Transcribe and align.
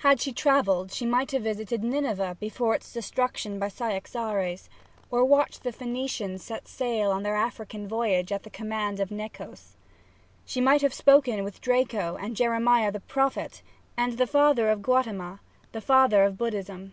Had 0.00 0.20
she 0.20 0.30
travelled 0.30 0.92
she 0.92 1.06
might 1.06 1.30
have 1.30 1.40
visited 1.44 1.82
Nineveh 1.82 2.36
before 2.38 2.74
its 2.74 2.92
destruction 2.92 3.58
by 3.58 3.68
Cyaxares, 3.68 4.68
or 5.10 5.24
watched 5.24 5.62
the 5.62 5.72
Phoenicians 5.72 6.42
set 6.44 6.68
sail 6.68 7.10
on 7.10 7.22
their 7.22 7.34
African 7.34 7.88
voyage 7.88 8.30
at 8.30 8.42
the 8.42 8.50
command 8.50 9.00
of 9.00 9.08
Nechos. 9.08 9.74
She 10.44 10.60
might 10.60 10.82
have 10.82 10.92
spoken 10.92 11.44
with 11.44 11.62
Draco 11.62 12.18
and 12.20 12.36
Jeremiah 12.36 12.92
the 12.92 13.00
Prophet 13.00 13.62
and 13.96 14.18
the 14.18 14.26
father 14.26 14.68
of 14.68 14.82
Gautama 14.82 15.40
the 15.72 15.80
founder 15.80 16.24
of 16.24 16.36
Buddhism. 16.36 16.92